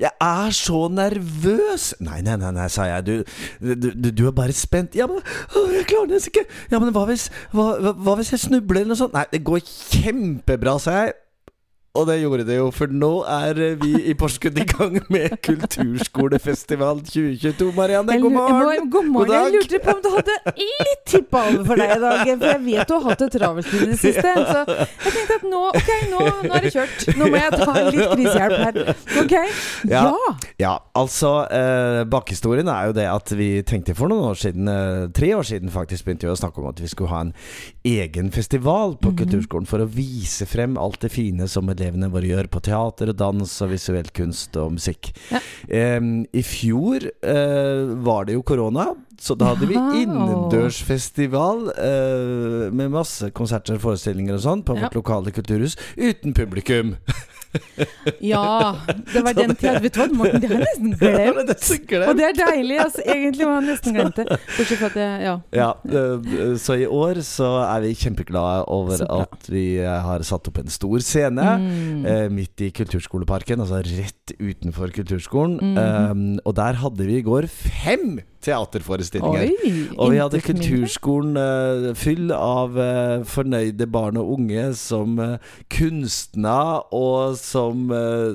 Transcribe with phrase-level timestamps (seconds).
[0.00, 1.94] Jeg er så nervøs!
[2.00, 3.06] Nei, nei, nei, nei sa jeg.
[3.06, 4.96] Du, du, du, er bare spent.
[4.96, 5.20] Ja, men
[5.74, 6.46] jeg klarer det ikke.
[6.72, 9.16] Ja, men hva hvis, hva, hva hvis jeg snubler eller noe sånt?
[9.16, 11.18] Nei, det går kjempebra, sa jeg.
[11.98, 17.00] Og det gjorde det jo, for nå er vi i Porsgrunn i gang med Kulturskolefestival
[17.02, 17.72] 2022.
[17.74, 18.90] Marianne, god morgen!
[18.92, 19.32] God morgen.
[19.34, 22.22] Jeg lurte på om du hadde litt tippa over for deg i dag.
[22.30, 24.34] For jeg vet du har hatt det travelt i det siste.
[24.38, 27.02] Så jeg tenkte at nå, ok, nå, nå er det kjørt.
[27.18, 28.80] Nå må jeg ta litt krisehjelp her.
[29.24, 29.34] Ok?
[29.90, 30.04] Ja.
[30.06, 30.36] Ja.
[30.60, 30.72] Ja,
[31.02, 35.32] altså eh, Bakhistorien er jo det at vi tenkte for noen år siden, eh, tre
[35.34, 37.34] år siden faktisk, begynte vi å snakke om at vi skulle ha en
[37.82, 42.48] egen festival på Kulturskolen for å vise frem alt det fine som elevene våre gjør
[42.52, 45.10] på teater og dans og visuell kunst og musikk.
[45.32, 45.40] Ja.
[45.68, 46.00] Eh,
[46.36, 53.28] I fjor eh, var det jo korona, så da hadde vi innendørsfestival eh, med masse
[53.36, 54.86] konserter og forestillinger og sånn på Ja.
[54.86, 56.94] vårt lokale kulturhus uten publikum.
[58.20, 58.76] ja.
[59.12, 59.78] Det var den tida.
[59.82, 60.92] Vet du hva, Morten, det har jeg nesten
[61.90, 62.08] glemt.
[62.10, 62.76] Og det er deilig.
[62.84, 64.26] altså Egentlig var jeg nesten glemt det.
[64.56, 65.34] Bortsett fra at jeg Ja.
[65.60, 70.48] Ja, eh, så i år så er vi kjempeglade over at vi eh, har satt
[70.50, 72.04] opp en stor scene Mm.
[72.06, 75.58] eh, midt i Kulturskoleparken, altså rett utenfor kulturskolen.
[75.60, 76.38] Mm.
[76.46, 79.50] Og der hadde vi i går fem teaterforestillinger.
[79.50, 79.80] Oi!
[79.96, 85.36] Og vi hadde kulturskolen uh, full av uh, fornøyde barn og unge som uh,
[85.72, 87.90] kunstna, og som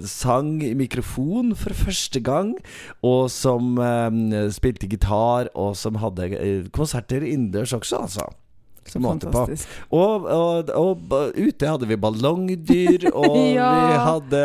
[0.07, 2.53] sang i mikrofon for første gang,
[3.05, 3.75] og som
[4.53, 6.29] spilte gitar, og som hadde
[6.75, 8.29] konserter innendørs også, altså.
[8.85, 9.31] Så måte på.
[9.33, 9.67] fantastisk.
[9.91, 13.69] Og, og, og ute hadde vi ballongdyr, og Ja.
[13.73, 14.41] vi hadde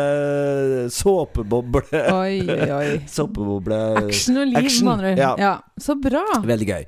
[0.89, 1.83] såpeboble.
[2.11, 2.87] Oi, oi.
[3.15, 5.31] Såpeboble Action og liv, Action, med andre ja.
[5.39, 5.51] Ja.
[5.81, 6.23] Så bra.
[6.45, 6.83] Veldig gøy.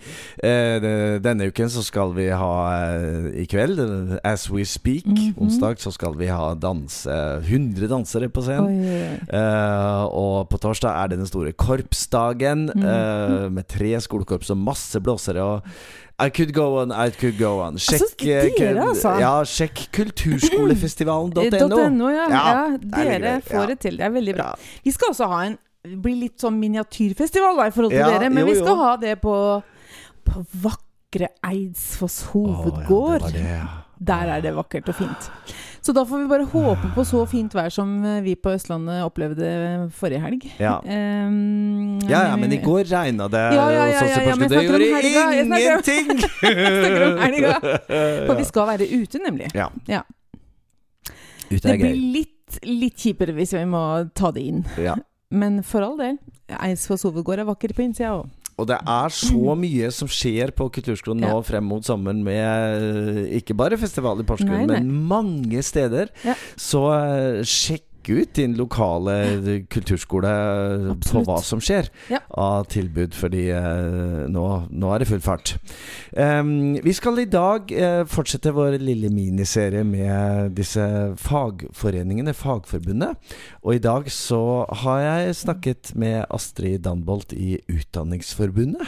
[0.45, 0.87] Eh,
[1.23, 2.51] denne uken så skal vi ha
[2.97, 3.79] eh, I kveld,
[4.25, 5.33] as we speak, Mhm.
[5.37, 7.09] onsdag, så skal vi ha danse
[7.45, 8.81] 100 dansere på scenen.
[8.81, 9.17] Oi, oi.
[9.29, 12.85] Eh, og på torsdag er det den store korpsdagen Mhm.
[12.85, 15.41] eh, med tre skolekorps og masse blåsere.
[15.43, 15.61] Og
[16.19, 17.79] I could go on, I could go on.
[17.81, 19.13] Sjekk, Altså, dere, eh, altså.
[19.19, 21.89] Ja, sjekk kulturskolefestivalen.no.
[21.89, 22.27] .no, ja.
[22.29, 22.65] Ja, ja.
[23.01, 23.97] er Dere får det til.
[23.97, 24.51] Det er veldig bra.
[24.85, 28.45] Vi skal også ha en blir litt sånn miniatyrfestival da, i forhold til dere, men
[28.45, 28.83] jo, vi skal jo.
[28.85, 29.37] ha det på,
[30.29, 33.25] på vakre Eidsfoss hovedgård.
[33.25, 33.82] Å, det var det, ja.
[34.03, 35.29] Der er det vakkert og fint.
[35.83, 39.03] Så da får vi bare håpe på så fint vær som eh, vi på Østlandet
[39.03, 39.47] opplevde
[39.95, 40.45] forrige helg.
[40.59, 40.77] Ja.
[40.79, 44.47] Um, Ja, ja, men i går regna det Ja, ja, ja, ja, ja.
[44.49, 46.23] Det gjorde ingenting!
[48.27, 49.49] For vi skal være ute, nemlig.
[49.55, 49.67] Ja.
[49.87, 50.03] Ja.
[51.51, 53.83] Ute Det er blir litt, litt kjipere hvis vi må
[54.15, 54.63] ta det inn.
[54.79, 54.95] Ja.
[55.33, 56.17] Men for all del.
[56.53, 58.31] Eidsfoss hovedgård er vakker på innsida òg.
[58.61, 61.41] Og det er så mye som skjer på kulturskolen nå Ja.
[61.41, 66.11] frem mot sommeren med eh, ikke bare festival i Porsgrunn, men mange steder.
[66.23, 66.35] Ja.
[66.55, 67.41] Så eh,
[68.03, 70.31] sjekk ut din lokale kulturskole
[71.03, 72.19] på hva som skjer Ja.
[72.29, 75.55] av tilbud, fordi eh, nå, nå er det full fart.
[76.15, 83.15] Um, vi skal i dag eh, fortsette vår lille miniserie med disse fagforeningene, Fagforbundet.
[83.63, 88.87] Og i dag så har jeg snakket med Astrid Danbolt i Utdanningsforbundet.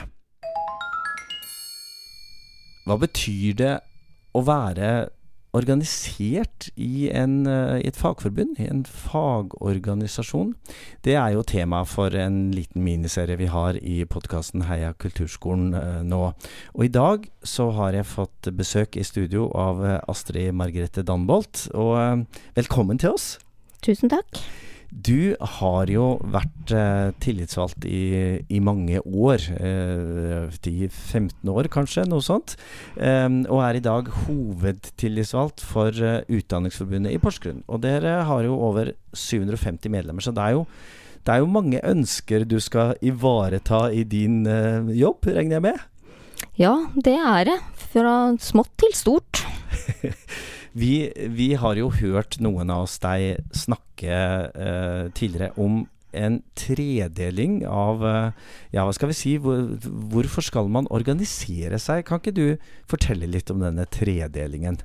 [2.86, 3.76] Hva betyr det
[4.36, 5.10] å være
[5.56, 10.54] organisert i, en, eh, i et fagforbund, i en fagorganisasjon?
[11.06, 16.04] Det er jo tema for en liten miniserie vi har i podkasten Heia kulturskolen eh,
[16.04, 16.22] nå.
[16.76, 21.68] Og i dag så har jeg fått besøk i studio av eh, Astrid Margrethe Danbolt.
[21.74, 22.26] Og
[22.58, 23.36] velkommen til oss.
[23.86, 24.44] Tusen takk.
[24.96, 29.44] Du har jo vært eh, tillitsvalgt i, i mange år.
[29.60, 32.56] Eh, 10-15 år, kanskje, noe sånt.
[32.96, 37.66] Eh, og er i dag hovedtillitsvalgt for eh, Utdanningsforbundet i Porsgrunn.
[37.68, 40.64] Og dere har jo over 750 medlemmer, så det er jo,
[41.28, 45.86] det er jo mange ønsker du skal ivareta i din eh, jobb, regner jeg med?
[46.56, 47.60] Ja, det er det.
[47.92, 49.44] Fra smått til stort.
[50.76, 54.16] Vi, vi har jo hørt noen av oss deg snakke
[54.52, 55.86] eh, tidligere om
[56.16, 59.34] en tredeling av eh, Ja, hva skal vi si?
[59.40, 59.64] Hvor,
[60.12, 62.04] hvorfor skal man organisere seg?
[62.08, 62.46] Kan ikke du
[62.92, 64.80] fortelle litt om denne tredelingen?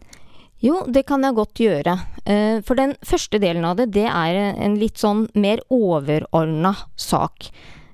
[0.63, 1.95] Jo, det kan jeg godt gjøre.
[2.29, 7.49] Eh, For den første delen av det, det er en litt sånn mer overordna sak.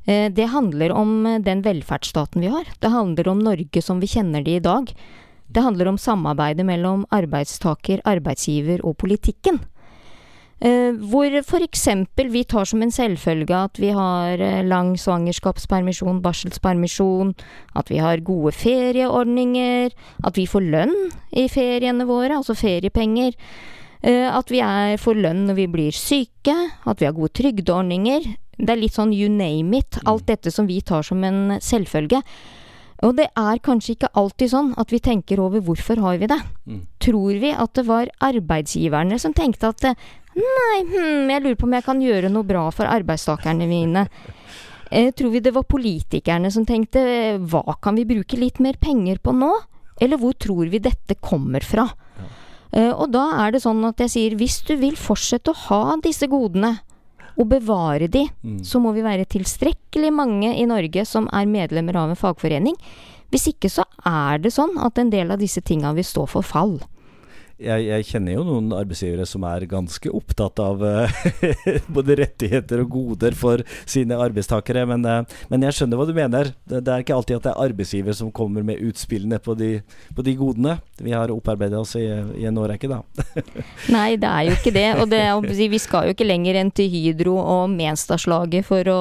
[0.04, 2.68] Eh, Det handler om den velferdsstaten vi har.
[2.82, 4.90] Det handler om Norge som vi kjenner det i dag.
[5.48, 9.60] Det handler om samarbeidet mellom arbeidstaker, arbeidsgiver og politikken.
[10.56, 11.82] Uh, hvor f.eks.
[12.32, 17.34] vi tar som en selvfølge at vi har eh, lang svangerskapspermisjon, barselspermisjon,
[17.76, 19.92] at vi har gode ferieordninger,
[20.24, 20.94] at vi får lønn
[21.36, 23.36] i feriene våre, altså feriepenger.
[24.00, 26.56] Uh, at vi er, får lønn når vi blir syke,
[26.88, 28.32] at vi har gode trygdeordninger.
[28.56, 30.00] Det er litt sånn you name it.
[30.08, 32.22] Alt dette som vi tar som en selvfølge.
[33.04, 36.38] Og det er kanskje ikke alltid sånn at vi tenker over hvorfor har vi det.
[36.64, 36.80] Mm.
[37.02, 39.84] Tror vi at det var arbeidsgiverne som tenkte at
[40.36, 44.06] nei, hm, jeg lurer på om jeg kan gjøre noe bra for arbeidstakerne mine.
[44.86, 47.00] Eh, tror vi det var politikerne som tenkte
[47.42, 49.48] hva kan vi bruke litt mer penger på nå?
[49.98, 51.88] Eller hvor tror vi dette kommer fra?
[52.70, 55.96] Eh, og da er det sånn at jeg sier hvis du vil fortsette å ha
[56.04, 56.76] disse godene,
[57.36, 58.64] og bevare de, Mm.
[58.64, 62.74] så må vi være tilstrekkelig mange i Norge som er medlemmer av en fagforening.
[63.30, 66.42] Hvis ikke så er det sånn at en del av disse tinga vil stå for
[66.42, 66.80] fall.
[67.56, 71.14] Jeg, jeg kjenner jo noen arbeidsgivere som er ganske opptatt av uh,
[71.96, 76.50] både rettigheter og goder for sine arbeidstakere, men, uh, men jeg skjønner hva du mener.
[76.68, 79.70] Det, det er ikke alltid at det er arbeidsgiver som kommer med utspillene på de,
[80.12, 80.76] på de godene.
[81.00, 82.04] Vi har opparbeidet oss i,
[82.42, 83.00] i en årrekke, da.
[83.96, 84.86] Nei, det er jo ikke det.
[85.00, 85.24] Og det,
[85.72, 89.00] vi skal jo ikke lenger enn til Hydro og Menstadslaget for å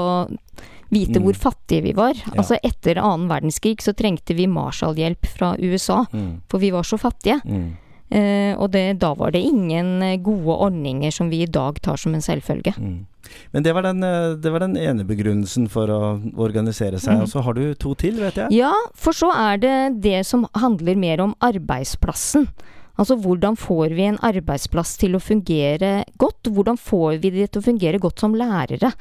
[0.96, 1.24] vite Mm.
[1.25, 2.13] hvor fattige vi var.
[2.13, 2.36] Ja.
[2.40, 6.38] Altså etter annen verdenskrig så trengte vi Marshall-hjelp fra USA, Mm.
[6.48, 7.42] for vi var så fattige.
[7.44, 7.74] Mm.
[8.15, 12.00] Eh, og det, da var det ingen eh, gode ordninger som vi i dag tar
[12.00, 12.71] som en selvfølge.
[12.79, 13.03] Mm.
[13.51, 16.00] Men det var, den, eh, det var den ene begrunnelsen for å
[16.39, 17.17] organisere seg.
[17.17, 17.25] Mm.
[17.25, 18.56] Og så har du to til, vet jeg.
[18.62, 19.75] Ja, for så er det
[20.06, 22.47] det som handler mer om arbeidsplassen.
[22.95, 26.47] Altså hvordan får vi en arbeidsplass til å fungere godt?
[26.47, 28.94] Hvordan får vi det til å fungere godt som lærere?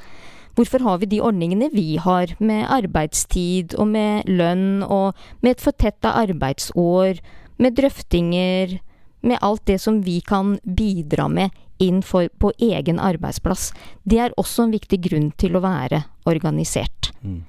[0.55, 5.63] Hvorfor har vi de ordningene vi har, med arbeidstid og med lønn og med et
[5.63, 7.19] fortetta arbeidsår,
[7.59, 8.77] med drøftinger,
[9.25, 13.71] med alt det som vi kan bidra med inn for, på egen arbeidsplass?
[14.03, 17.11] Det er også en viktig grunn til å være organisert.
[17.25, 17.41] Mm.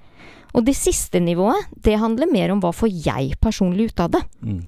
[0.56, 4.22] Og det siste nivået, det handler mer om hva får jeg personlig ut av det.
[4.40, 4.62] Mm.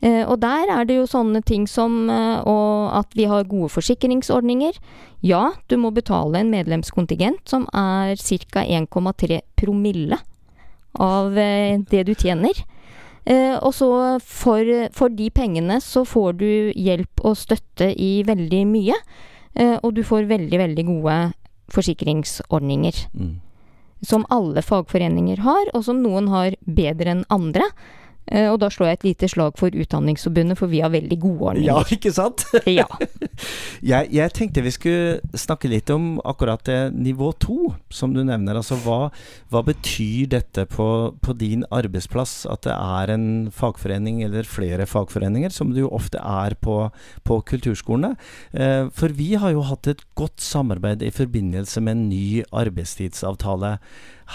[0.00, 2.40] Eh, og der er det jo sånne ting som eh,
[2.96, 4.76] at vi har gode forsikringsordninger.
[5.24, 8.64] Ja, du må betale en medlemskontingent som er ca.
[8.64, 10.20] 1,3 promille
[10.96, 12.56] av eh, det du tjener.
[13.30, 13.88] Eh, og så
[14.24, 14.66] for,
[14.96, 18.96] for de pengene så får du hjelp og støtte i veldig mye.
[19.54, 21.20] Eh, og du får veldig, veldig gode
[21.70, 23.38] forsikringsordninger Mm.
[24.02, 27.66] som alle fagforeninger har, og som noen har bedre enn andre.
[28.30, 31.56] Eh, Og da slår jeg et lite slag for Utdanningsforbundet, for vi har veldig gode
[31.64, 32.44] Ja, ikke sant?
[32.70, 32.86] Ja.
[33.82, 38.58] Jeg, jeg tenkte vi skulle snakke litt om akkurat det nivå to, som du nevner.
[38.60, 39.08] Altså hva,
[39.50, 40.86] hva betyr dette på,
[41.24, 42.44] på din arbeidsplass?
[42.50, 46.76] At det er en fagforening eller flere fagforeninger, som det jo ofte er på,
[47.26, 48.14] på kulturskolene.
[48.52, 53.78] Eh, for vi har jo hatt et godt samarbeid i forbindelse med en ny arbeidstidsavtale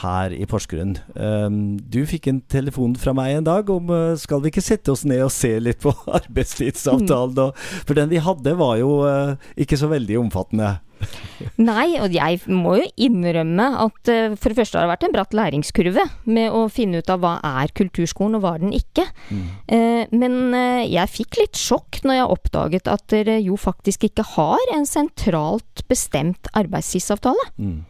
[0.01, 0.97] her i Porsgrunn.
[1.15, 4.93] Um, du fikk en telefon fra meg en dag om uh, skal vi ikke sette
[4.93, 7.35] oss ned og se litt på arbeidstidsavtalen.
[7.35, 7.83] Mm.
[7.87, 10.75] for den vi hadde var jo uh, ikke så veldig omfattende.
[11.59, 15.15] Nei, og jeg må jo innrømme at eh, for det første har det vært en
[15.15, 19.05] bratt læringskurve med å finne ut av hva er kulturskolen og hva er den ikke.
[19.29, 19.43] Mm.
[19.77, 24.27] Eh, men eh, jeg fikk litt sjokk når jeg oppdaget at dere jo faktisk ikke
[24.35, 27.51] har en sentralt bestemt arbeidstidsavtale.
[27.59, 27.83] Mm.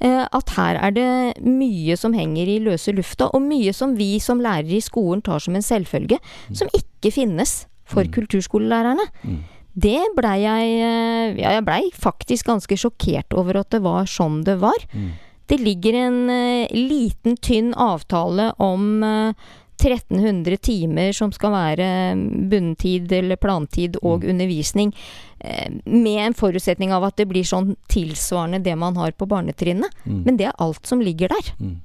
[0.00, 4.18] Eh, at her er det mye som henger i løse lufta, og mye som vi
[4.20, 6.18] som lærere i skolen tar som en selvfølge,
[6.52, 8.12] som ikke finnes for Mm.
[8.12, 9.06] kulturskolelærerne.
[9.24, 9.38] Mm.
[9.78, 14.42] Det blei jeg eh, Ja, jeg blei faktisk ganske sjokkert over at det var sånn
[14.44, 14.76] det var.
[14.92, 15.10] Mm.
[15.48, 19.02] Det ligger en eh, liten, tynn avtale om
[19.76, 21.88] 1300 timer som skal være
[22.50, 24.30] bunntid eller plantid og Mm.
[24.30, 24.92] undervisning,
[25.40, 29.90] eh, med en forutsetning av at det blir sånn tilsvarende det man har på barnetrinnet.
[30.06, 30.24] Mm.
[30.24, 31.52] Men det er alt som ligger der.
[31.60, 31.76] Mm.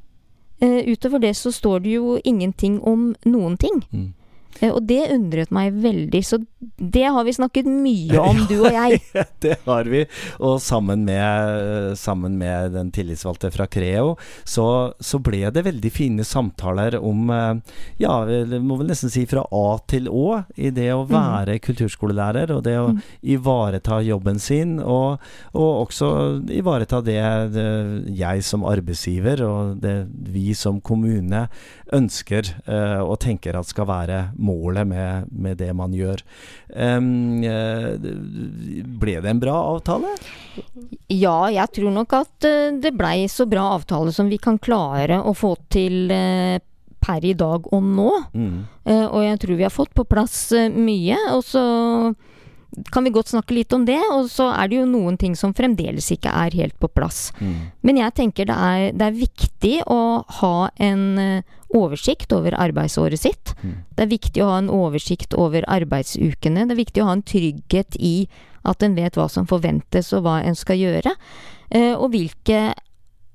[0.61, 3.81] Eh, utover det så står det jo ingenting om noen ting.
[3.93, 4.13] Mm.
[4.59, 6.41] Eh, og det undret meg veldig, så
[6.77, 8.99] det har vi snakket mye om, du og jeg.
[9.45, 10.03] det har vi.
[10.43, 14.67] Og sammen med, sammen med den tillitsvalgte fra Creo, så,
[15.01, 19.45] så ble det veldig fine samtaler om eh, Ja, vi må vel nesten si fra
[19.55, 22.97] A til Å i det å være kulturskolelærer, og det å Mm.
[23.37, 25.21] ivareta jobben sin, og,
[25.55, 26.07] og også
[26.51, 27.21] ivareta det,
[27.53, 27.65] det
[28.17, 29.93] jeg som arbeidsgiver og det
[30.33, 31.45] vi som kommune
[31.95, 36.23] ønsker eh, og tenker at skal være målet med, med det man gjør.
[36.73, 36.99] Eh,
[39.01, 40.15] ble det en bra avtale?
[41.11, 45.21] Ja, jeg tror nok at eh, det blei så bra avtale som vi kan klare
[45.21, 46.57] å få til eh,
[47.01, 48.11] per i dag og nå.
[48.37, 48.57] Mm.
[48.85, 51.17] Og jeg tror vi har fått på plass mye.
[51.33, 51.63] Og så
[52.91, 53.99] kan vi godt snakke litt om det.
[54.13, 57.29] Og så er det jo noen ting som fremdeles ikke er helt på plass.
[57.39, 57.71] Mm.
[57.87, 60.01] Men jeg tenker det er, det er viktig å
[60.41, 63.53] ha en eh, oversikt over arbeidsåret sitt.
[63.61, 63.75] Mm.
[63.95, 66.67] Det er viktig å ha en oversikt over arbeidsukene.
[66.67, 68.15] Det er viktig å ha en trygghet i
[68.67, 71.15] at en vet hva som forventes og hva en skal gjøre.
[71.71, 72.71] Eh, og hvilke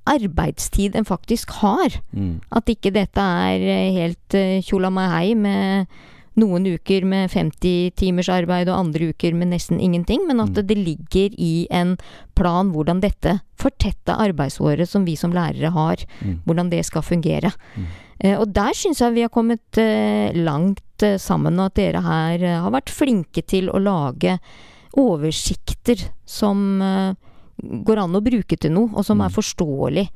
[0.06, 1.96] arbeidstid en faktisk har.
[2.14, 2.38] Mm.
[2.54, 5.90] At ikke dette er eh, helt tjolamahei med
[6.36, 10.66] noen uker med 50 timers arbeid og andre uker med nesten ingenting, men at Mm.
[10.66, 11.96] det ligger i en
[12.34, 16.40] plan hvordan dette fortetta arbeidsåret som vi som lærere har, Mm.
[16.46, 17.52] hvordan det skal fungere.
[17.76, 17.86] Mm.
[18.20, 22.02] Eh, og der syns jeg vi har kommet eh, langt eh, sammen, og at dere
[22.02, 24.38] her har vært flinke til å lage
[24.96, 26.80] oversikter som
[27.62, 30.06] går an å bruke til noe, og som er forståelig,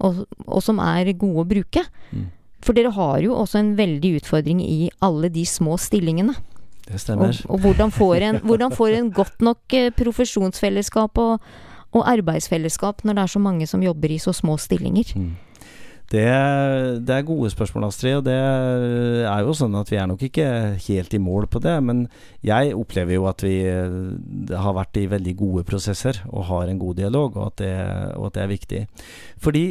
[0.00, 1.84] og, og som er gode å bruke.
[2.14, 2.26] Mm.
[2.68, 6.34] For dere har jo også en veldig utfordring i alle de små stillingene.
[6.84, 7.32] Det stemmer.
[7.48, 11.40] og hvordan, får en, hvordan får en godt nok eh, profesjonsfellesskap og,
[11.92, 15.12] og arbeidsfellesskap når det er så mange som jobber i så små stillinger?
[15.16, 15.32] Mm.
[16.08, 16.24] Det,
[17.04, 18.20] det er gode spørsmål, Astrid.
[18.20, 20.46] Og det er jo sånn at vi er nok ikke
[20.86, 21.74] helt i mål på det.
[21.84, 22.06] Men
[22.44, 27.00] jeg opplever jo at vi har vært i veldig gode prosesser og har en god
[27.00, 27.74] dialog, og at det,
[28.16, 28.86] og at det er viktig.
[29.40, 29.66] Fordi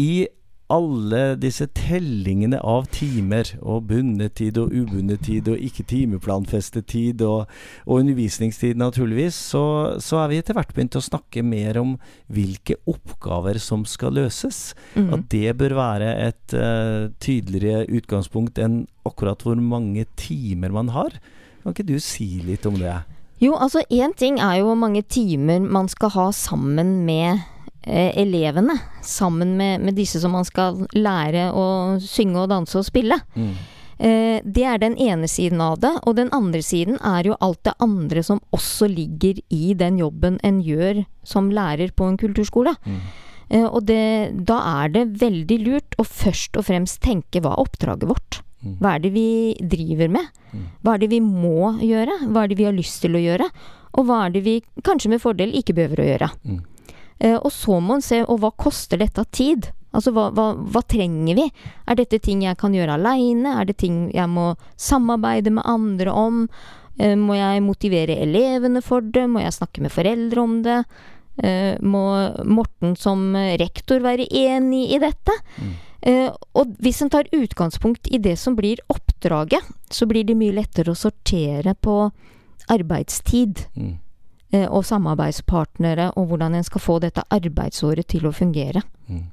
[0.00, 0.26] i
[0.72, 7.24] alle disse tellingene av timer, og bundet tid og ubundet tid, og ikke timeplanfestet tid,
[7.26, 7.50] og,
[7.84, 9.64] og undervisningstid naturligvis, så,
[10.00, 11.94] så er vi etter hvert begynt å snakke mer om
[12.32, 14.72] hvilke oppgaver som skal løses.
[14.96, 15.10] Mm.
[15.18, 21.18] At det bør være et uh, tydeligere utgangspunkt enn akkurat hvor mange timer man har.
[21.62, 23.02] Kan ikke du si litt om det?
[23.42, 27.42] Jo, altså én ting er jo hvor mange timer man skal ha sammen med
[27.84, 28.78] elevene.
[29.04, 31.64] Sammen med, med disse som man skal lære å
[32.00, 33.18] synge og danse og spille.
[33.36, 33.54] Mm.
[33.98, 35.92] Eh, det er den ene siden av det.
[36.04, 40.40] Og den andre siden er jo alt det andre som også ligger i den jobben
[40.42, 42.74] en gjør som lærer på en kulturskole.
[42.84, 42.98] Mm.
[43.50, 47.64] Eh, og det, da er det veldig lurt å først og fremst tenke hva er
[47.66, 48.42] oppdraget vårt?
[48.64, 48.76] Mm.
[48.80, 49.28] Hva er det vi
[49.60, 50.28] driver med?
[50.52, 50.68] Mm.
[50.82, 52.20] Hva er det vi må gjøre?
[52.26, 53.50] Hva er det vi har lyst til å gjøre?
[53.94, 56.30] Og hva er det vi kanskje med fordel ikke behøver å gjøre?
[56.48, 56.62] Mm.
[57.24, 59.70] Eh, og så må en se og hva koster dette av tid?
[59.94, 61.48] Altså hva, hva, hva trenger vi?
[61.86, 63.56] Er dette ting jeg kan gjøre aleine?
[63.60, 66.44] Er det ting jeg må samarbeide med andre om?
[66.98, 69.26] Eh, må jeg motivere elevene for det?
[69.30, 70.82] Må jeg snakke med foreldre om det?
[71.42, 72.04] Eh, må
[72.46, 75.40] Morten som rektor være enig i dette?
[75.58, 75.74] Mm.
[76.60, 80.92] Og hvis en tar utgangspunkt i det som blir oppdraget, så blir det mye lettere
[80.92, 82.10] å sortere på
[82.68, 83.94] arbeidstid Mm.
[84.52, 88.82] Eh, og samarbeidspartnere, og hvordan en skal få dette arbeidsåret til å fungere.
[89.08, 89.30] Mm.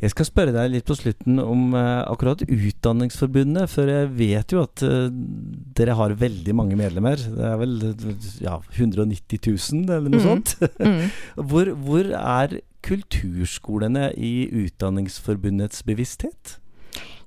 [0.00, 4.62] Jeg skal spørre deg litt på slutten om eh, akkurat Utdanningsforbundet, for jeg vet jo
[4.64, 5.10] at eh,
[5.76, 7.20] dere har veldig mange medlemmer.
[7.20, 7.74] Det er vel
[8.40, 10.24] ja, 190 000 eller noe Mm.
[10.24, 10.56] sånt.
[10.80, 11.10] Mm.
[11.50, 16.56] Hvor, hvor er kulturskolene i Utdanningsforbundets bevissthet?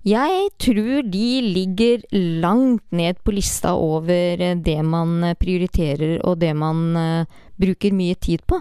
[0.03, 2.01] Jeg tror de ligger
[2.43, 7.95] langt ned på lista over eh, det man eh, prioriterer og det man eh, bruker
[7.95, 8.59] mye tid på.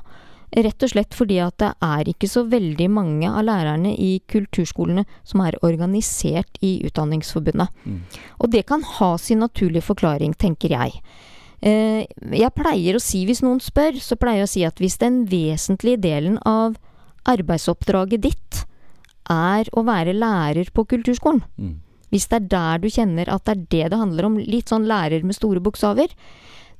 [0.52, 5.02] Rett og slett fordi at det er ikke så veldig mange av lærerne i kulturskolene
[5.26, 7.72] som er organisert i Utdanningsforbundet.
[7.88, 8.02] Mm.
[8.38, 11.00] Og det kan ha sin naturlige forklaring, tenker jeg.
[11.62, 15.22] Jeg pleier å si, hvis noen spør, så pleier jeg å si at hvis den
[15.30, 16.76] vesentlige delen av
[17.32, 18.62] arbeidsoppdraget ditt
[19.30, 21.74] er å være lærer på kulturskolen, Mm.
[22.10, 24.86] hvis det er der du kjenner at det er det det handler om, litt sånn
[24.86, 26.08] lærer med store bokstaver,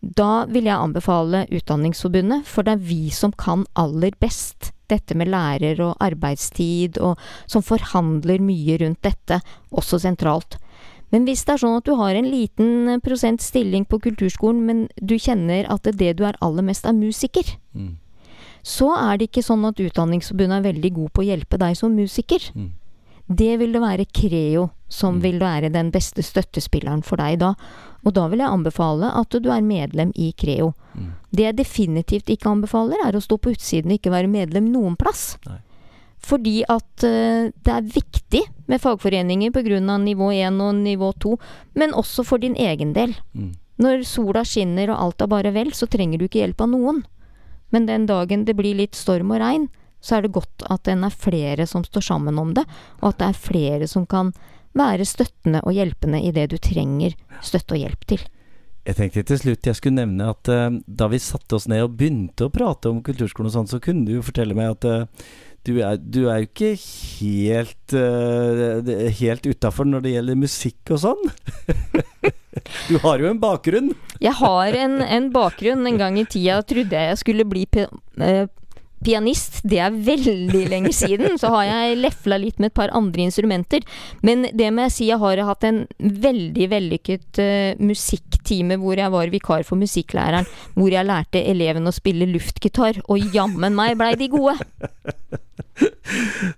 [0.03, 5.29] da vil jeg anbefale Utdanningsforbundet, for det er vi som kan aller best dette med
[5.29, 9.41] lærer og arbeidstid, og som forhandler mye rundt dette,
[9.73, 10.59] også sentralt.
[11.13, 14.89] Men hvis det er sånn at du har en liten prosent stilling på kulturskolen, men
[15.01, 17.97] du kjenner at det, det du er aller mest er musiker, Mm.
[18.63, 21.95] Så er det ikke sånn at Utdanningsforbundet er veldig god på å hjelpe deg som
[21.97, 22.45] musiker.
[22.55, 22.71] Mm.
[23.33, 25.23] Det vil det være Creo som Mm.
[25.23, 27.55] vil være den beste støttespilleren for deg da.
[28.05, 30.75] Og da vil jeg anbefale at du er medlem i Creo.
[30.95, 31.13] Mm.
[31.33, 34.97] Det jeg definitivt ikke anbefaler, er å stå på utsiden og ikke være medlem noen
[34.97, 35.39] plass.
[35.47, 35.59] Nei.
[36.23, 39.81] Fordi at uh, det er viktig med fagforeninger pga.
[39.99, 41.39] nivå 1 og nivå 2,
[41.75, 43.15] men også for din egen del.
[43.35, 43.55] Mm.
[43.79, 47.03] Når sola skinner og alt er bare vel, så trenger du ikke hjelp av noen.
[47.73, 49.69] Men den dagen det blir litt storm og regn,
[50.03, 52.65] så er det godt at den er flere som står sammen om det,
[53.01, 54.33] og at det er flere som kan
[54.77, 57.15] være støttende og hjelpende i det du trenger
[57.45, 58.25] støtte og hjelp til.
[58.83, 61.95] Jeg tenkte til slutt jeg skulle nevne at uh, da vi satte oss ned og
[62.01, 65.29] begynte å prate om kulturskolen og sånn, så kunne du jo fortelle meg at eh,
[65.67, 71.03] du, er, du er jo ikke helt, uh, helt utafor når det gjelder musikk og
[71.07, 71.29] sånn?
[72.89, 73.93] Du har jo en bakgrunn.
[74.23, 75.87] Jeg har en, en bakgrunn.
[75.89, 78.45] En gang i tida trodde jeg jeg skulle bli eh,
[79.05, 79.61] pianist.
[79.67, 81.39] Det er veldig lenge siden.
[81.41, 83.87] Så har jeg lefla litt med et par andre instrumenter.
[84.25, 89.15] Men det må jeg si, jeg har hatt en veldig vellykket uh, musikktime hvor jeg
[89.15, 90.49] var vikar for musikklæreren.
[90.77, 93.03] Hvor jeg lærte elevene å spille luftgitar.
[93.09, 94.59] Og jammen meg blei de gode!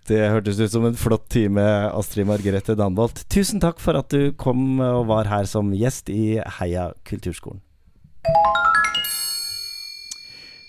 [0.09, 1.63] Det hørtes ut som en flott time,
[1.95, 3.25] Astrid Margrethe Danbolt.
[3.33, 7.63] Tusen takk for at du kom og var her som gjest i Heia kulturskolen.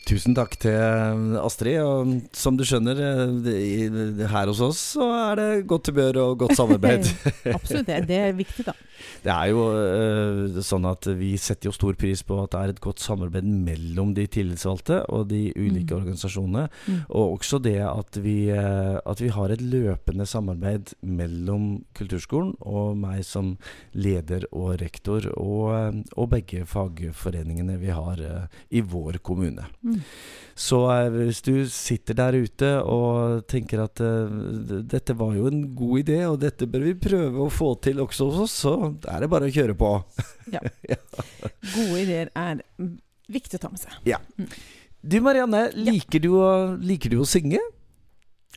[0.05, 1.79] Tusen takk til Astrid.
[1.81, 6.57] Og som du skjønner, eh, her hos oss så er det godt humør og godt
[6.59, 7.09] samarbeid.
[7.57, 8.75] Absolutt, det, er viktig, da.
[9.25, 12.73] Det er jo uh, sånn at vi setter jo stor pris på at det er
[12.73, 15.97] et godt samarbeid mellom de tillitsvalgte og de ulike mm.
[15.97, 16.67] organisasjonene.
[16.85, 16.99] Mm.
[17.09, 23.25] Og også det at vi, at vi, har et løpende samarbeid mellom kulturskolen og meg
[23.25, 23.55] som
[23.97, 28.21] leder og rektor, og, og begge fagforeningene vi har
[28.69, 29.65] i vår kommune.
[29.81, 29.94] Mm.
[30.55, 30.77] Så
[31.11, 33.99] hvis du sitter der ute og tenker at
[34.87, 38.29] dette var jo en god idé, og dette bør vi prøve å få til også
[38.29, 38.75] hos oss, så
[39.11, 39.91] er det bare å kjøre på.
[40.55, 40.63] ja.
[41.73, 42.63] Gode ideer er
[43.27, 43.99] viktig å ta med seg.
[44.07, 44.21] Ja.
[44.39, 44.47] Mm.
[45.05, 46.47] Du Marianne, liker, du å,
[46.81, 47.59] liker du å synge?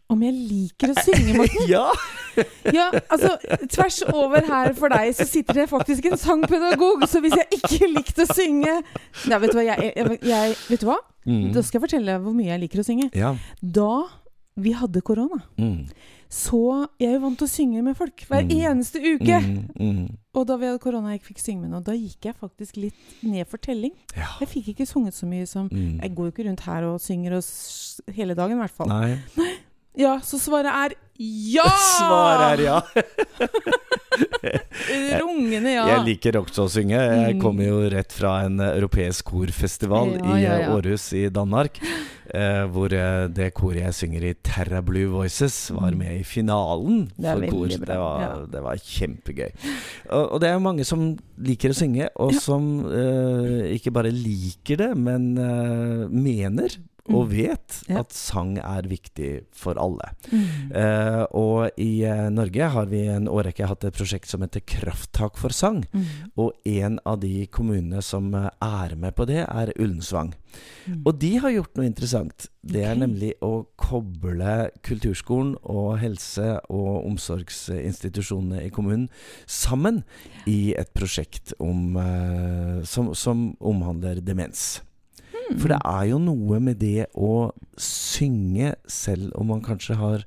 [0.09, 1.67] Om jeg liker å synge, Morten?
[1.75, 1.85] ja!
[2.73, 3.35] ja, altså
[3.69, 7.05] Tvers over her for deg så sitter det faktisk en sangpedagog.
[7.11, 10.85] Så hvis jeg ikke likte å synge ja, vet, du hva, jeg, jeg, jeg, vet
[10.85, 11.01] du hva?
[11.29, 11.51] Mm.
[11.53, 13.11] Da skal jeg fortelle deg hvor mye jeg liker å synge.
[13.17, 13.35] Ja.
[13.61, 13.93] Da
[14.59, 15.43] vi hadde korona.
[15.61, 15.85] Mm
[16.29, 18.51] så Jeg er jo vant til å synge med folk hver mm.
[18.69, 19.39] eneste uke.
[19.41, 20.09] Mm, mm.
[20.37, 23.15] Og da vi hadde korona jeg fikk synge med noen, da gikk jeg faktisk litt
[23.25, 23.95] ned for telling.
[24.13, 24.29] Ja.
[24.43, 26.03] Jeg fikk ikke sunget så mye som mm.
[26.03, 28.93] Jeg går jo ikke rundt her og synger og hele dagen, i hvert fall.
[28.93, 29.49] Nei.
[29.97, 31.67] Ja, så svaret er ja!
[31.99, 32.79] Svaret er ja.
[35.19, 35.87] Rungende ja.
[35.91, 36.95] Jeg liker også å synge.
[36.95, 37.41] Jeg mm.
[37.43, 40.69] kommer jo rett fra en europeisk korfestival ja, i ja, ja.
[40.77, 41.81] Århus i Danmark.
[42.29, 45.99] Eh, hvor eh, det koret jeg synger i, Terra Blue Voices, var mm.
[46.05, 47.67] med i finalen for kor.
[47.73, 49.51] Det var, det var, kjempegøy.
[50.13, 51.03] Og, og, det er jo mange som
[51.49, 56.69] liker å synge, og som eh, ikke bare liker det, men eh, mener
[57.09, 57.33] og mm.
[57.33, 60.13] vet at sang er viktig for alle.
[60.29, 65.39] Uh, og i uh, Norge har vi en årrekke hatt et prosjekt som heter Krafttak
[65.41, 65.85] for sang.
[65.93, 66.07] Mm.
[66.41, 70.35] Og en av de kommunene som uh, er med på det, er Ullensvang.
[71.05, 72.49] Og de har gjort noe interessant.
[72.65, 79.07] Det er nemlig å koble kulturskolen og helse- og omsorgsinstitusjonene i kommunen
[79.45, 80.03] sammen
[80.49, 82.01] i et prosjekt om,
[82.89, 84.81] som, som omhandler demens.
[85.57, 90.25] For det er jo noe med det å synge selv om man kanskje har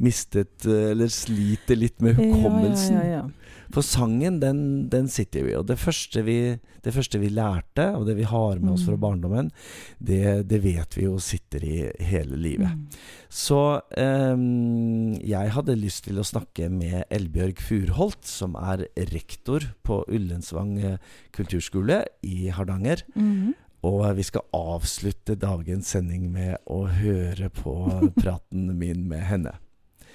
[0.00, 2.96] mistet eh, eller sliter litt med hukommelsen.
[2.98, 4.58] Ja, ja, ja, For sangen, den,
[4.90, 5.56] den sitter jo i.
[5.58, 6.38] Og det første, vi,
[6.82, 9.02] det første, vi, lærte, og det vi har med oss fra mm.
[9.04, 9.50] barndommen,
[9.98, 11.76] det, det vet vi jo sitter i
[12.10, 12.74] hele livet.
[12.74, 13.04] Mm.
[13.34, 13.60] Så
[13.98, 20.76] um, jeg hadde lyst til å snakke med Elbjørg Furholt, som er rektor på Ullensvang
[20.82, 23.06] eh, kulturskole i Hardanger.
[23.14, 23.54] Mm
[23.84, 27.74] og vi skal avslutte dagens sending med å høre på
[28.22, 29.54] praten min med henne.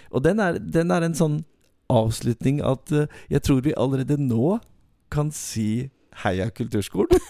[0.10, 1.44] Og den er, den er en sånn
[1.90, 4.58] avslutning at uh, jeg tror vi allerede nå
[5.14, 5.90] kan si
[6.24, 7.22] Heia Kulturskolen.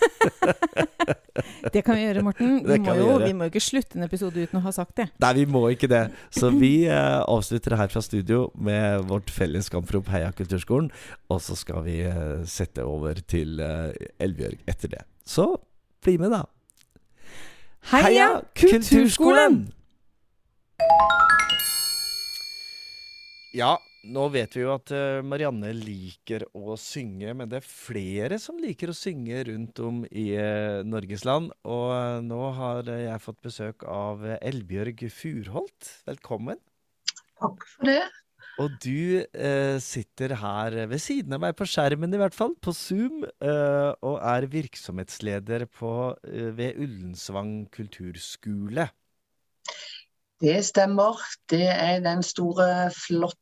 [1.73, 2.55] det kan vi gjøre, Morten.
[2.65, 5.09] Vi må, jo, vi, må jo, ikke slutte en episode uten å ha sagt det.
[5.21, 6.01] Nei, vi må ikke det.
[6.33, 10.89] Så vi eh, avslutter her fra studio med vårt felles kamprop Heia Kulturskolen.
[11.29, 15.05] Og så skal vi eh, sette over til Elvjørg etter det.
[15.27, 15.51] Så
[16.03, 16.45] bli med, da.
[17.89, 19.61] Heia, Heia Kulturskolen!
[23.55, 23.73] Ja,
[24.05, 28.59] nå vet vi jo at uh, Marianne liker å synge, men det er flere som
[28.61, 31.49] liker å synge rundt om i uh, Norges land.
[31.65, 35.93] Og uh, nå har jeg fått besøk av Elbjørg Furholt.
[36.07, 36.61] Velkommen.
[37.39, 38.03] Takk for det.
[38.59, 42.73] Og du eh, sitter her ved siden av meg, på skjermen i hvert fall, på
[42.75, 45.91] Zoom, eh, og er virksomhetsleder på,
[46.27, 48.89] eh, ved Ullensvang kulturskole.
[50.43, 51.21] Det stemmer.
[51.51, 53.37] Det er den store, flotte,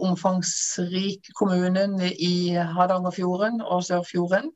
[0.00, 4.50] omfangsrike kommunen i Hardangerfjorden og Sørfjorden.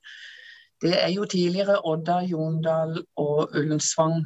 [0.80, 4.20] Det er jo tidligere Odda, Jondal og Ullensvang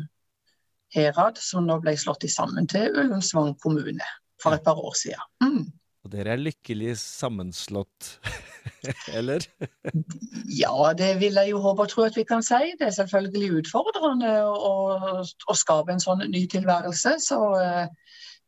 [0.94, 4.06] herad, som nå ble slått sammen til Ullensvang kommune
[4.42, 5.24] for et par år siden.
[5.44, 5.70] Mm.
[6.02, 8.08] Og dere er lykkelig sammenslått,
[9.18, 9.44] eller?
[10.50, 12.74] ja, det vil jeg jo håpe og tro at vi kan si.
[12.78, 14.74] Det er selvfølgelig utfordrende å,
[15.22, 17.14] å skape en sånn ny tilværelse.
[17.22, 17.86] Så eh,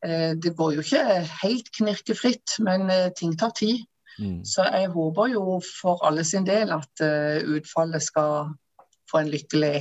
[0.09, 1.05] eh det går jo ikke
[1.45, 3.87] helt knirkefritt, men eh, ting tar tid.
[4.19, 4.43] Mm.
[4.47, 8.53] Så jeg håper jo for alle sin del at uh, utfallet skal
[9.11, 9.81] få en lykkelig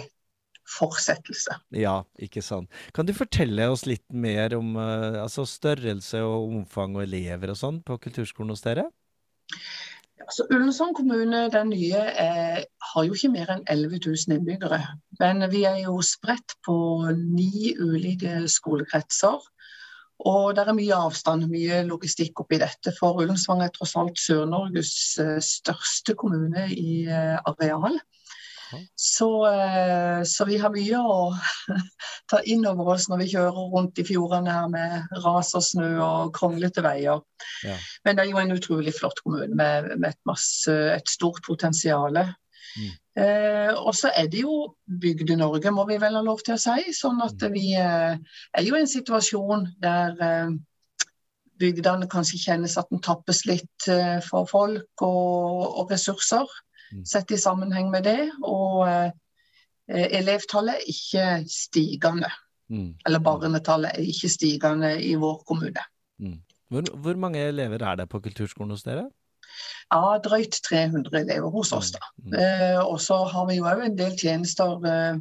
[0.70, 1.58] fortsettelse.
[1.76, 2.72] Ja, ikke sant.
[2.96, 7.60] Kan du fortelle oss litt mer om uh, altså størrelse og omfang og elever og
[7.60, 8.88] sånn på kulturskolen hos dere?
[10.24, 14.80] Altså, Ullensvang kommune, den nye, er, har jo ikke mer enn 11 000 innbyggere.
[15.20, 16.76] Men vi er jo spredt på
[17.12, 19.42] ni ulike skolekretser.
[20.24, 22.94] Og det er mye avstand, mye logistikk oppi dette.
[22.96, 28.00] For Ullensvang er tross alt Sør-Norges eh, største kommune i eh, areal.
[28.96, 31.18] Så, eh, så, vi har mye å
[32.32, 35.92] ta inn over oss når vi kjører rundt i fjordene her med ras og snø
[36.04, 37.22] og kronglete veier.
[37.68, 37.78] Ja.
[38.06, 42.18] Men det er jo en utrolig flott kommune med, med et, masse, et, stort potensial.
[42.74, 42.92] Mm.
[43.24, 46.94] Eh, og så er det jo Bygde-Norge, må vi vel ha lov til å si.
[46.98, 47.56] Sånn at mm.
[47.56, 50.54] vi eh, er jo i en situasjon der eh,
[51.62, 56.50] bygdene kanskje kjennes at den tappes litt eh, for folk og, og ressurser.
[56.94, 57.06] Mm.
[57.10, 58.32] sett i sammenheng med det.
[58.46, 59.12] Og eh,
[60.20, 62.30] elevtallet er ikke stigende.
[62.70, 62.94] Mm.
[63.06, 65.84] Eller barnetallet er ikke stigende i vår kommune.
[66.22, 66.40] Mm.
[66.70, 69.10] Hvor, hvor, mange elever er det på kulturskolen hos dere?
[69.92, 71.92] Ja, Drøyt 300 elever hos oss.
[71.92, 72.02] da.
[72.18, 72.34] Mm.
[72.40, 75.20] Eh, og så har vi jo òg en del tjenester eh,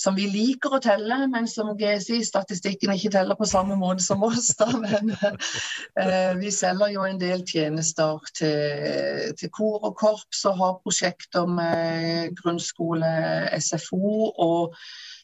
[0.00, 4.48] som vi liker å telle, men som GSI-statistikken ikke teller på samme måte som oss.
[4.56, 4.70] Da.
[4.80, 10.78] Men eh, vi selger jo en del tjenester til, til kor og korps og har
[10.80, 13.12] prosjekter med grunnskole,
[13.60, 14.78] SFO og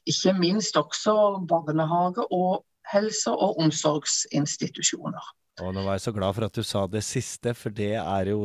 [0.07, 1.17] ikke minst også
[1.49, 5.33] barnehage og helse- og omsorgsinstitusjoner.
[5.64, 8.29] Og nå var jeg så glad for at du sa det siste, for det er
[8.29, 8.40] jo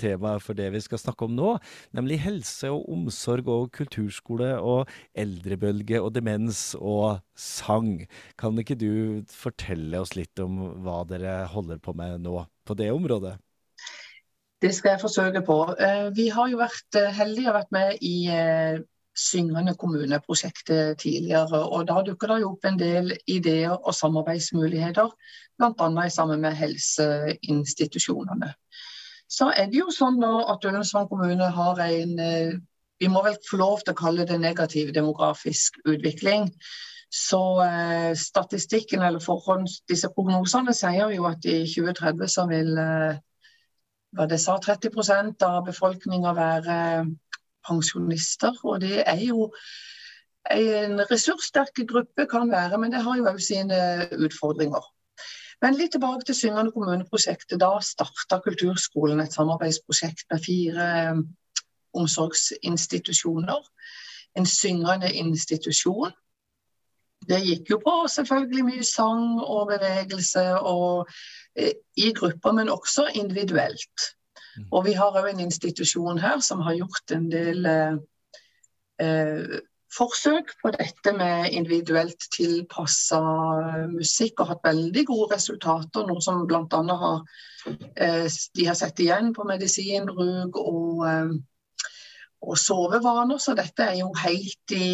[0.00, 1.52] temaet for det vi skal snakke om nå.
[1.94, 8.08] Nemlig helse og omsorg og kulturskole og eldrebølge og demens og sang.
[8.40, 12.90] Kan ikke du fortelle oss litt om hva dere holder på med nå på det
[12.90, 13.36] området?
[14.64, 15.60] Det skal jeg forsøke på.
[15.78, 18.82] Eh, vi har jo vært eh, heldige og vært med i eh,
[19.16, 21.62] Syngende kommune-prosjektet tidligere.
[21.64, 25.08] og Da dukker det opp en del ideer og samarbeidsmuligheter,
[25.58, 26.08] bl.a.
[26.12, 28.52] sammen med helseinstitusjonene.
[29.28, 32.58] Så er det jo sånn at Ullensvang kommune har en eh,
[33.00, 36.48] vi må vel få lov til å kalle det negativ demografisk utvikling.
[37.12, 43.20] Så eh, statistikken eller forhånd, disse prognosene sier jo at i 2030 så vil eh,
[44.16, 46.78] hva det sa, 30% av befolkninga være
[47.66, 48.56] pensjonister.
[48.64, 49.50] Og det er jo
[50.50, 53.78] en ressurssterk gruppe kan være, men det har jo òg sine
[54.14, 54.84] utfordringer.
[55.64, 57.58] Men litt tilbake til Syngende kommune-prosjektet.
[57.60, 61.24] Da starta kulturskolen et samarbeidsprosjekt med fire um,
[61.96, 63.64] omsorgsinstitusjoner.
[64.36, 66.12] En syngende institusjon.
[67.26, 71.08] Det gikk jo på selvfølgelig mye sang og bevegelse og,
[71.56, 74.10] eh, i grupper, men også individuelt.
[74.56, 74.66] Mm.
[74.70, 77.96] Og vi har òg en institusjon her som har gjort en del eh,
[79.04, 79.56] eh,
[79.96, 83.20] forsøk på dette med individuelt tilpassa
[83.92, 86.00] musikk, og hatt veldig gode resultater.
[86.08, 86.80] Noe som bl.a.
[87.02, 87.18] har
[87.94, 91.30] eh, de har sett igjen på medisinbruk og, eh,
[92.42, 93.38] og sovevaner.
[93.42, 94.88] Så dette er jo helt i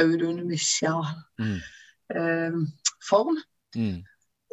[0.00, 3.36] Audun Mysja-form.
[3.74, 3.98] Mm.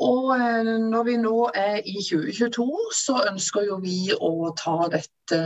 [0.01, 0.07] Eh.
[0.07, 5.41] Og eh, når vi nå er i 2022, så ønsker jo vi å ta dette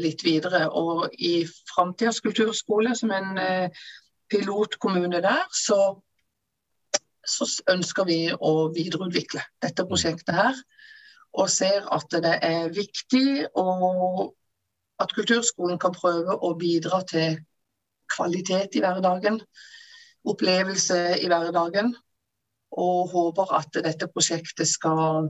[0.00, 0.68] litt videre.
[0.70, 3.70] Og i Framtidas kulturskole, som en eh,
[4.30, 6.00] pilotkommune der, så,
[7.26, 10.62] så ønsker vi å videreutvikle dette prosjektet her.
[11.32, 14.34] Og ser at det er viktig og
[15.00, 17.38] at kulturskolen kan prøve å bidra til
[18.12, 19.40] kvalitet i hverdagen.
[20.28, 21.94] Opplevelse i hverdagen
[22.72, 25.28] og håper at dette prosjektet skal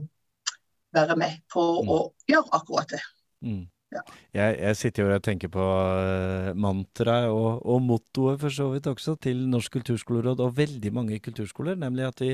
[0.93, 1.91] være med på mm.
[1.91, 3.03] å gjøre akkurat det.
[3.43, 3.63] Mm.
[3.93, 4.01] Ja.
[4.33, 8.87] Jeg, jeg, sitter jo og tenker på uh, mantraet og, og, mottoet for så vidt
[8.89, 12.31] også til Norsk kulturskoleråd og veldig mange kulturskoler, nemlig at vi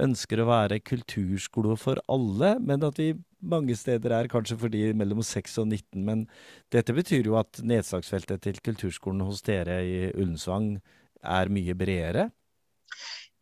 [0.00, 3.10] ønsker å være kulturskole for alle, men at vi
[3.42, 6.00] mange steder er kanskje for de mellom 6 og 19.
[6.06, 6.24] Men
[6.72, 10.76] dette betyr jo at nedslagsfeltet til kulturskolen hos dere i Ullensvang
[11.22, 12.30] er mye bredere?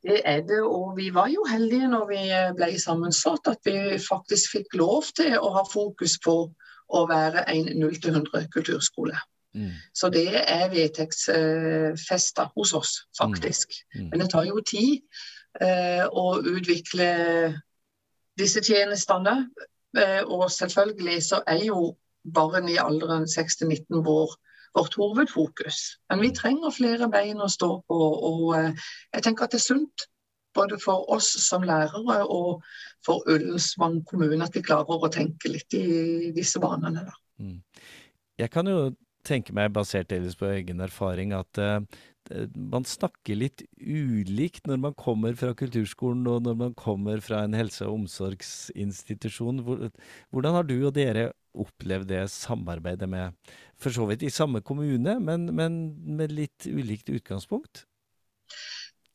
[0.03, 2.21] Det er det, og vi var jo heldige når vi
[2.57, 6.37] ble sammenslått at vi faktisk fikk lov til å ha fokus på
[6.91, 9.19] å være en 0-100 kulturskole.
[9.55, 9.75] Mm.
[9.95, 13.75] Så det er vedtektsfesta hos oss, faktisk.
[13.95, 14.01] Mm.
[14.01, 14.09] Mm.
[14.11, 15.03] Men det tar jo tid
[15.61, 17.11] eh, å utvikle
[18.41, 19.37] disse tjenestene.
[19.99, 21.91] Eh, og selvfølgelig så er jo
[22.35, 24.37] barn i alderen 6-19 år
[24.77, 25.81] vårt hovedfokus.
[26.11, 27.99] Men vi trenger flere bein å stå på,
[28.31, 30.07] og eh, jeg tenker at det er sunt
[30.55, 32.65] både for oss som lærere og
[33.07, 37.07] for Ullensvang kommune at vi klarer å tenke litt i disse banene.
[37.39, 37.61] Mm.
[38.41, 38.91] Jeg kan jo
[39.27, 41.83] tenke meg, basert delvis på egen erfaring, at uh,
[42.55, 47.57] man snakker litt ulikt når man kommer fra kulturskolen og når man kommer fra en
[47.57, 49.63] helse- og omsorgsinstitusjon.
[50.31, 53.35] Hvordan har du og dere opplevd det samarbeidet med
[53.83, 55.79] for så vidt i samme kommune, men, men
[56.17, 57.85] med litt ulikt utgangspunkt?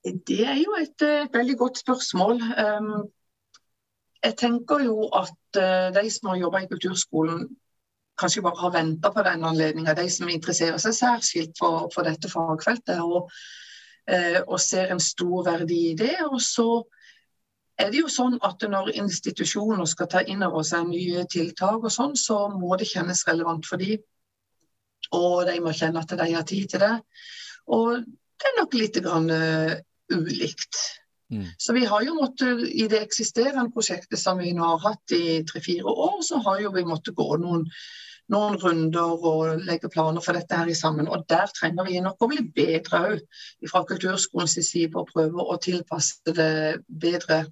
[0.06, 2.42] Det er jo et, et veldig godt spørsmål.
[2.42, 2.90] Um,
[4.24, 7.48] jeg tenker jo at uh, de som har jobba i kulturskolen,
[8.20, 9.96] kanskje bare har venta på den anledninga.
[9.98, 13.32] De som interesserer seg særskilt for, for dette fagfeltet og,
[14.12, 16.20] uh, og, ser en stor verdi i det.
[16.30, 16.70] Og så
[17.82, 21.92] er det jo sånn at når institusjoner skal ta inn over seg nye tiltak og
[21.92, 24.06] sånn, så må det kjennes relevant for dem.
[25.16, 26.94] Og de må kjenne at de har tid til det.
[27.74, 29.76] Og det er nok litt grann, uh,
[30.14, 30.82] ulikt.
[31.34, 31.46] Mm.
[31.58, 35.42] Så vi har jo måttet, I det eksisterende prosjektet som vi nå har hatt i
[35.48, 37.66] tre-fire år, så har jo vi måttet gå noen,
[38.34, 41.10] noen, runder og legge planer for dette her i sammen.
[41.10, 45.46] Og der trenger vi nok å bli bedre òg fra kulturskolens side på å prøve
[45.46, 47.46] å tilpasse det bedre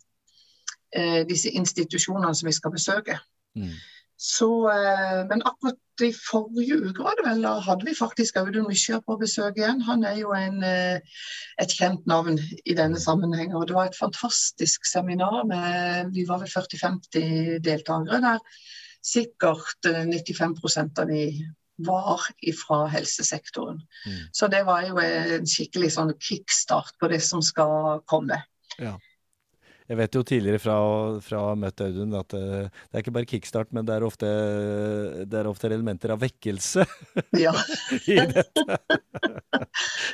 [0.93, 3.17] eh, disse institusjonene som vi skal besøke.
[3.57, 3.73] Mm.
[4.17, 8.67] Så, eh, men akkurat i forrige uke var det vel, da hadde vi faktisk Audun
[8.69, 9.81] Myskjer på besøk igjen.
[9.87, 10.99] Han er jo en, eh,
[11.61, 13.55] et kjent navn i denne sammenhengen.
[13.55, 18.39] Og det var et fantastisk seminar med vi var vel 40-50 deltakere der.
[19.03, 21.25] Sikkert 95 eh, av de
[21.77, 22.21] var
[22.53, 23.81] fra helsesektoren.
[24.05, 24.19] Mm.
[24.31, 28.43] Så det var jo en skikkelig sånn kickstart på det som skal komme.
[28.77, 28.97] Ja.
[29.89, 30.77] Jeg vet jo tidligere fra,
[31.23, 34.05] fra å ha møtt Audun at uh, det er ikke bare kickstart, men det er
[34.07, 34.31] ofte,
[35.27, 36.85] det er ofte elementer av vekkelse
[37.43, 37.53] ja.
[38.07, 38.65] i dette.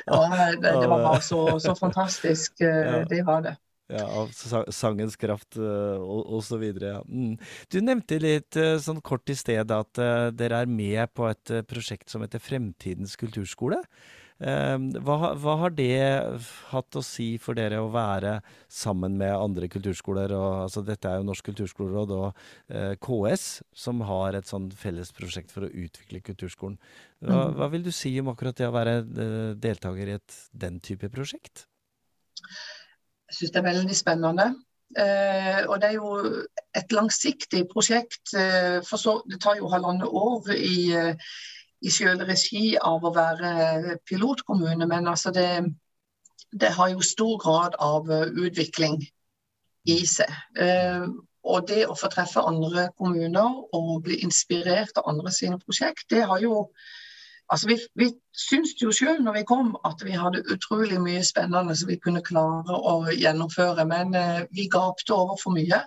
[0.06, 0.20] ja,
[0.58, 2.58] det, det, var bare så, så fantastisk.
[2.62, 3.02] Uh, ja.
[3.10, 3.56] Det var det.
[3.90, 4.30] Ja, av
[4.70, 6.62] sangens kraft og osv.
[6.78, 7.00] Ja.
[7.10, 7.34] Mm.
[7.74, 12.10] Du nevnte litt sånn kort i sted at uh, dere er med på et prosjekt
[12.12, 13.82] som heter Fremtidens kulturskole.
[14.40, 16.00] Ehm, hva, hva, har det
[16.70, 18.38] hatt å si for dere å være
[18.72, 20.32] sammen med andre kulturskoler?
[20.36, 22.28] Og, altså, dette er jo Norsk kulturskoleråd og
[22.72, 23.46] eh, KS
[23.84, 26.78] som har et sånn felles prosjekt for å utvikle kulturskolen.
[27.20, 27.58] Hva, mm.
[27.58, 31.12] hva, vil du si om akkurat det å være eh, deltaker i et, den type
[31.12, 31.66] prosjekt?
[33.30, 34.50] Jeg syns det er veldig spennende.
[34.98, 36.14] Eh, og det er jo
[36.74, 38.32] et langsiktig prosjekt.
[38.34, 41.30] Eh, for så, det tar jo halvannet år i eh,
[41.80, 45.48] i selv regi av å være pilotkommune, men altså det,
[46.52, 49.00] det har jo stor grad av eh, utvikling
[49.88, 50.30] i seg.
[50.60, 51.06] Eh,
[51.50, 56.26] og det å få treffe andre kommuner og bli inspirert av andre sine prosjekt, det
[56.28, 56.66] har jo
[57.50, 61.74] Altså vi, vi syns jo selv når vi kom at vi hadde utrolig mye spennende
[61.74, 65.80] som vi kunne klare å gjennomføre, men eh, vi gapte over for mye.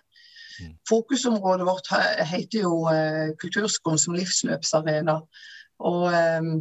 [0.60, 0.74] Mm.
[0.90, 1.88] Fokusområdet vårt
[2.34, 5.16] heter jo eh, Kulturskolen som livsløpsarena.
[5.84, 6.54] Og, ehm,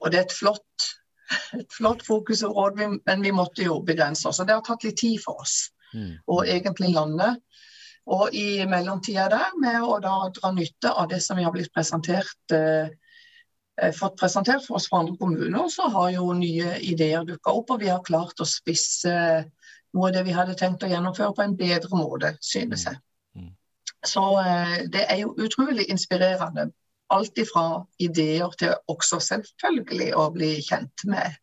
[0.00, 0.88] og det er et flott,
[1.60, 4.40] et flott fokusområde, men vi måtte jo begrense oss.
[4.42, 6.18] Og det har tatt litt tid for oss mm.
[6.44, 7.34] egentlig lande.
[8.10, 11.72] Og i mellomtida der, med å da dra nytte av det som vi har blitt
[11.74, 12.88] presentert eh,
[13.80, 17.70] eh, fått presentert for oss fra andre kommuner, så har jo nye ideer dukka opp.
[17.76, 19.14] Og vi har klart å spisse
[19.94, 22.98] noe av det vi hadde tenkt å gjennomføre på en bedre måte, synes jeg.
[23.36, 23.46] Mm.
[23.46, 23.54] Mm.
[24.10, 26.70] Så eh, det er jo utrolig inspirerende.
[27.10, 27.64] Alt ifra
[27.98, 31.38] ideer til også selvfølgelig å bli kjent med,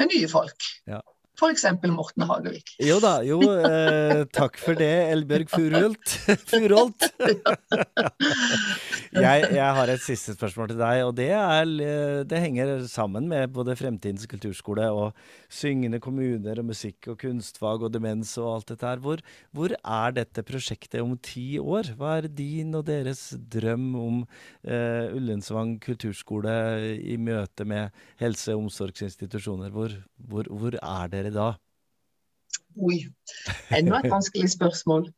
[0.00, 0.68] med nye folk.
[0.88, 1.02] Ja.
[1.38, 1.64] F.eks.
[1.94, 2.72] Morten Hagevik.
[2.82, 3.38] Jo da, jo.
[3.46, 6.14] Eh, takk for det, Elbjørg Furholt.
[6.50, 7.04] Furholt.
[9.14, 13.54] jeg, jeg, har et siste spørsmål til deg, og det, er, det henger sammen med
[13.54, 15.14] både Fremtidens kulturskole og
[15.46, 19.02] syngende kommuner og musikk og kunstfag og demens og alt dette her.
[19.04, 19.22] Hvor,
[19.54, 21.92] hvor er dette prosjektet om ti år?
[21.98, 24.20] Hva er din og deres drøm om
[24.66, 26.58] eh, Ullensvang kulturskole
[26.98, 29.70] i møte med helse- og omsorgsinstitusjoner?
[29.70, 31.52] Hvor, hvor, hvor er dere da?
[32.78, 33.02] Oi.
[33.74, 35.08] Enda et vanskelig spørsmål.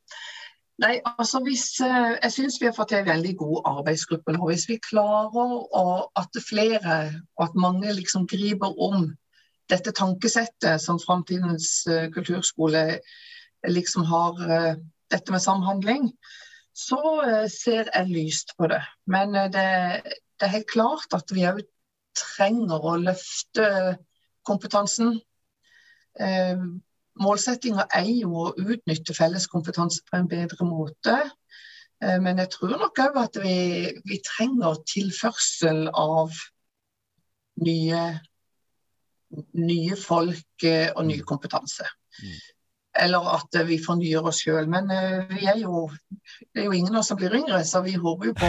[0.81, 4.46] Nei, altså hvis, eh, Jeg syns vi har fått til en veldig god arbeidsgruppe nå.
[4.49, 7.01] Hvis vi klarer å, at flere
[7.37, 9.11] og at mange liksom griper om
[9.68, 13.01] dette tankesettet som Framtidens uh, kulturskole
[13.68, 14.40] liksom har
[15.12, 16.09] dette med samhandling,
[16.75, 16.99] så
[17.53, 18.81] ser jeg lyst på det.
[19.07, 19.53] Men det,
[20.03, 21.61] det, er helt klart at vi òg
[22.16, 23.99] trenger å løfte
[24.49, 25.20] kompetansen.
[27.20, 31.16] Målsettinga er jo å utnytte felles kompetanse på en bedre måte.
[32.01, 33.57] Men jeg tror nok òg at vi,
[34.09, 36.33] vi trenger tilførsel av
[37.61, 38.05] nye
[39.31, 41.87] nye folk eh, og ny kompetanse.
[42.20, 42.38] Mm.
[43.01, 44.66] eller at vi fornyer oss sjøl.
[44.68, 45.85] Men uh, vi er jo,
[46.51, 48.49] det er jo ingen av oss som blir yngre, så vi håper jo på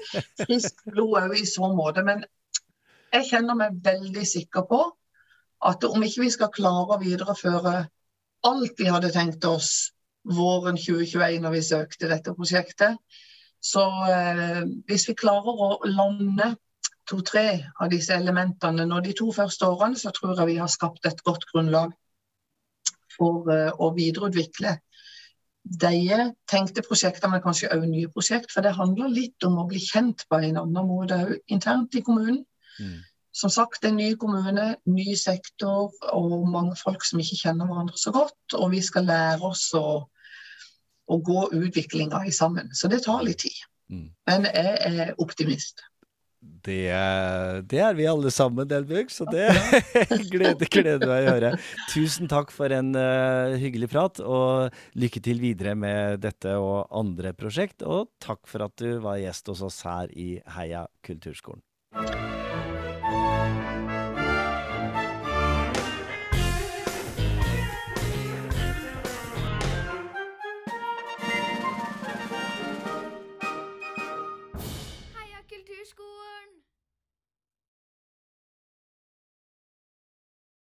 [0.42, 2.04] friskt blod òg i så måte.
[2.04, 2.20] Men
[3.16, 4.82] jeg kjenner meg veldig sikker på
[5.62, 7.74] at om ikke vi skal klare å videreføre
[8.48, 9.92] alt vi hadde tenkt oss
[10.26, 12.98] våren 2021 når vi søkte dette prosjektet,
[13.62, 16.52] så eh, hvis vi klarer å lande
[17.10, 17.46] to-tre
[17.78, 21.22] av disse elementene nå de to første årene, så tror jeg vi har skapt et
[21.26, 21.94] godt grunnlag
[23.14, 24.78] for eh, å videreutvikle
[25.62, 28.50] de tenkte prosjekter, men kanskje òg nye prosjekt.
[28.50, 32.02] For det handler litt om å bli kjent på en annen måte òg internt i
[32.02, 32.42] kommunen.
[32.80, 32.98] Mm.
[33.32, 38.12] Som sagt, en ny kommune, ny sektor og mange folk som ikke kjenner hverandre så
[38.12, 38.56] godt.
[38.58, 40.02] Og vi skal lære oss å,
[41.08, 42.68] å gå utviklinga i sammen.
[42.76, 43.56] Så det tar litt tid.
[43.92, 44.10] Mm.
[44.28, 45.80] Men jeg er optimist.
[46.42, 46.90] Det,
[47.70, 49.46] det, er vi alle sammen, Delbjørg, så det
[50.32, 51.52] gleder, gleder meg å høre.
[51.92, 57.34] Tusen takk for en uh, hyggelig prat, og lykke til videre med dette og andre
[57.38, 57.86] prosjekt.
[57.86, 61.62] Og takk for at du var gjest hos oss her i Heia kulturskolen.
[61.94, 62.31] Kulturskolen!